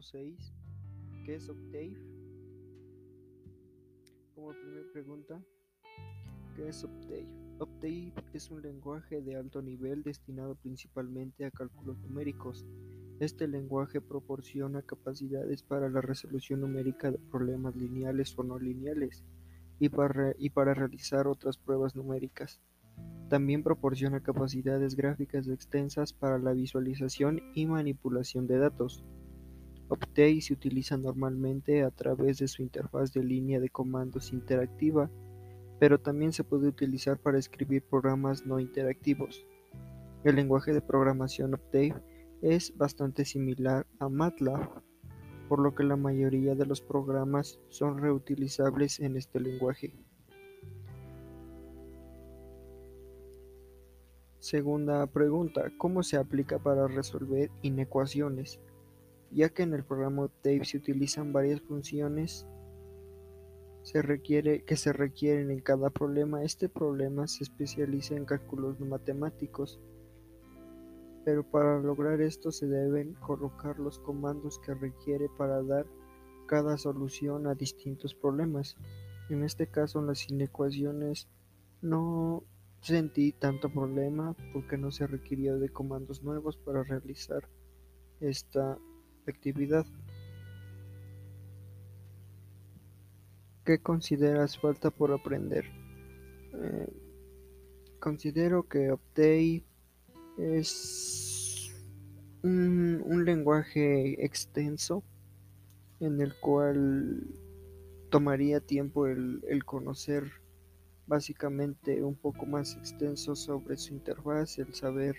[0.00, 0.52] 6.
[1.24, 1.96] ¿Qué es Octave?
[4.34, 5.42] Como primera pregunta,
[6.54, 7.26] ¿qué es Octave?
[7.58, 12.66] Octave es un lenguaje de alto nivel destinado principalmente a cálculos numéricos.
[13.18, 19.24] Este lenguaje proporciona capacidades para la resolución numérica de problemas lineales o no lineales
[19.78, 22.60] y para, y para realizar otras pruebas numéricas.
[23.28, 29.04] También proporciona capacidades gráficas extensas para la visualización y manipulación de datos.
[29.90, 35.10] Optave se utiliza normalmente a través de su interfaz de línea de comandos interactiva,
[35.80, 39.44] pero también se puede utilizar para escribir programas no interactivos.
[40.22, 41.94] El lenguaje de programación Optave
[42.40, 44.80] es bastante similar a MATLAB,
[45.48, 49.92] por lo que la mayoría de los programas son reutilizables en este lenguaje.
[54.38, 58.60] Segunda pregunta, ¿cómo se aplica para resolver inecuaciones?
[59.30, 62.46] Ya que en el programa Octave se utilizan varias funciones
[63.82, 69.80] se requiere, que se requieren en cada problema, este problema se especializa en cálculos matemáticos
[71.24, 75.86] pero para lograr esto se deben colocar los comandos que requiere para dar
[76.46, 78.76] cada solución a distintos problemas.
[79.28, 81.28] En este caso, en las inecuaciones
[81.82, 82.42] no
[82.80, 87.48] sentí tanto problema porque no se requirió de comandos nuevos para realizar
[88.20, 88.78] esta
[89.26, 89.86] actividad.
[93.64, 95.64] ¿Qué consideras falta por aprender?
[96.54, 96.88] Eh,
[98.00, 99.64] considero que Optave
[100.38, 101.72] es
[102.42, 105.04] un, lenguaje extenso
[106.00, 107.26] en el cual
[108.10, 110.24] tomaría tiempo el, conocer
[111.06, 115.16] básicamente un poco más extenso sobre su interfaz, el saber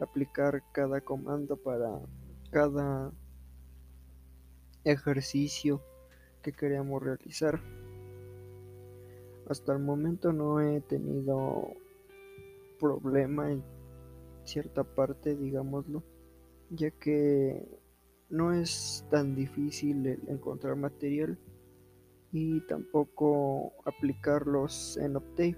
[0.00, 2.00] aplicar cada comando para
[2.50, 3.12] cada
[4.86, 5.82] ejercicio
[6.42, 7.60] que queríamos realizar.
[9.48, 11.74] Hasta el momento no he tenido
[12.78, 13.62] problema en
[14.44, 16.02] cierta parte, digámoslo,
[16.70, 17.66] ya que
[18.28, 21.38] no es tan difícil encontrar material
[22.32, 25.56] y tampoco aplicarlos en Octave.